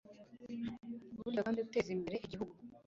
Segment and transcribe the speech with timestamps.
[1.23, 2.53] burya kandi uteza imbere igihugu